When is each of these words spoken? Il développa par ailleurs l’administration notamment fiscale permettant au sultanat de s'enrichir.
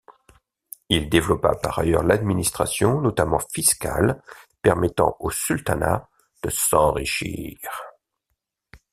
Il 0.89 1.09
développa 1.11 1.53
par 1.55 1.77
ailleurs 1.77 2.01
l’administration 2.01 3.01
notamment 3.01 3.37
fiscale 3.37 4.19
permettant 4.59 5.15
au 5.19 5.29
sultanat 5.29 6.09
de 6.41 6.49
s'enrichir. 6.49 7.59